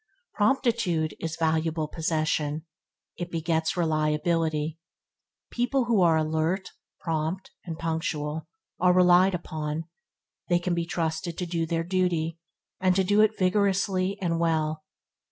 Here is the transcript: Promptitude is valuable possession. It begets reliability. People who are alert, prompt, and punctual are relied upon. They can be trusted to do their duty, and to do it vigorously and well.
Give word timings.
Promptitude 0.33 1.15
is 1.19 1.35
valuable 1.37 1.87
possession. 1.87 2.65
It 3.17 3.29
begets 3.29 3.77
reliability. 3.77 4.79
People 5.51 5.85
who 5.85 6.01
are 6.01 6.17
alert, 6.17 6.71
prompt, 7.01 7.51
and 7.65 7.77
punctual 7.77 8.47
are 8.79 8.93
relied 8.93 9.35
upon. 9.35 9.83
They 10.49 10.57
can 10.57 10.73
be 10.73 10.87
trusted 10.87 11.37
to 11.37 11.45
do 11.45 11.67
their 11.67 11.83
duty, 11.83 12.39
and 12.79 12.95
to 12.95 13.03
do 13.03 13.21
it 13.21 13.37
vigorously 13.37 14.17
and 14.19 14.39
well. 14.39 14.83